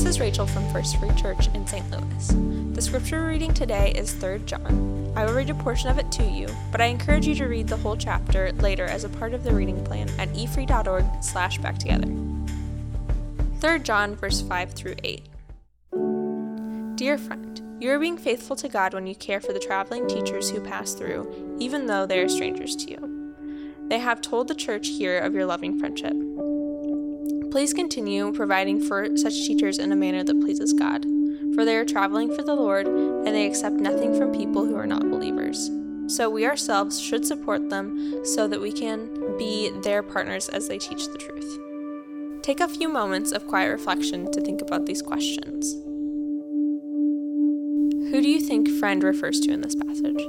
[0.00, 1.84] This is Rachel from First Free Church in St.
[1.90, 2.74] Louis.
[2.74, 5.12] The scripture reading today is 3 John.
[5.14, 7.68] I will read a portion of it to you, but I encourage you to read
[7.68, 11.76] the whole chapter later as a part of the reading plan at efree.org slash back
[11.76, 12.10] together.
[13.60, 15.26] 3 John verse 5 through 8.
[16.94, 20.48] Dear friend, you are being faithful to God when you care for the traveling teachers
[20.48, 23.36] who pass through, even though they are strangers to you.
[23.88, 26.14] They have told the church here of your loving friendship.
[27.50, 31.04] Please continue providing for such teachers in a manner that pleases God,
[31.54, 34.86] for they are traveling for the Lord and they accept nothing from people who are
[34.86, 35.70] not believers.
[36.06, 40.78] So we ourselves should support them so that we can be their partners as they
[40.78, 41.58] teach the truth.
[42.42, 45.74] Take a few moments of quiet reflection to think about these questions.
[48.10, 50.20] Who do you think friend refers to in this passage?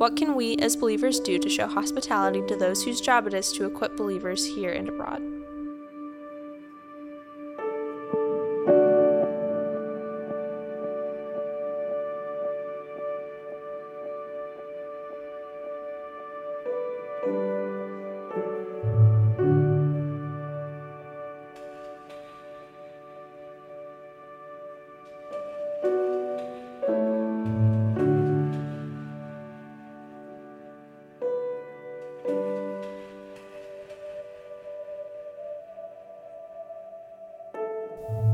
[0.00, 3.52] What can we as believers do to show hospitality to those whose job it is
[3.52, 5.20] to equip believers here and abroad?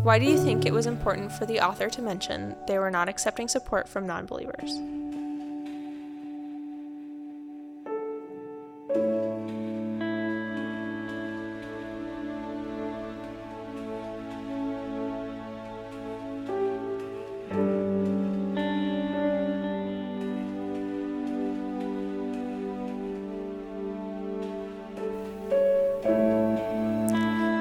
[0.07, 3.09] Why do you think it was important for the author to mention they were not
[3.09, 4.71] accepting support from non believers?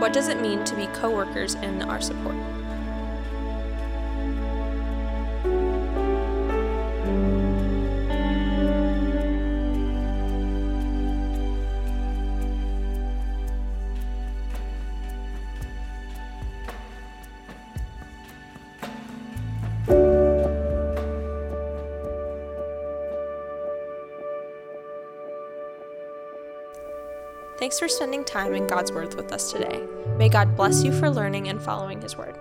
[0.06, 2.36] What does it mean to be co workers in our support?
[27.66, 29.88] Thanks for spending time in God's Word with us today.
[30.18, 32.36] May God bless you for learning and following His Word.